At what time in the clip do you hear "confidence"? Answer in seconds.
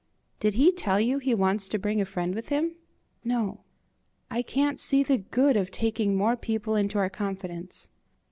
7.11-7.87